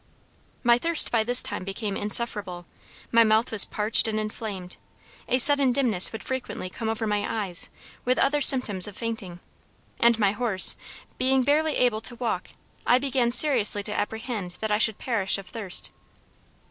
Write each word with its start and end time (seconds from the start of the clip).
"My 0.63 0.79
thirst 0.79 1.11
by 1.11 1.23
this 1.23 1.43
time 1.43 1.63
became 1.63 1.95
insufferable; 1.95 2.65
my 3.11 3.23
mouth 3.23 3.51
was 3.51 3.65
parched 3.65 4.07
and 4.07 4.19
inflamed; 4.19 4.77
a 5.27 5.37
sudden 5.37 5.71
dimness 5.71 6.11
would 6.11 6.23
frequently 6.23 6.71
come 6.71 6.89
over 6.89 7.05
my 7.05 7.45
eyes 7.45 7.69
with 8.03 8.17
other 8.17 8.41
symptoms 8.41 8.87
of 8.87 8.97
fainting; 8.97 9.41
and 9.99 10.17
my 10.17 10.31
horse, 10.31 10.75
being 11.19 11.43
barely 11.43 11.75
able 11.75 12.01
to 12.01 12.15
walk, 12.15 12.47
I 12.83 12.97
began 12.97 13.29
seriously 13.29 13.83
to 13.83 13.95
apprehend 13.95 14.55
that 14.59 14.71
I 14.71 14.79
should 14.79 14.97
perish 14.97 15.37
of 15.37 15.45
thirst. 15.45 15.91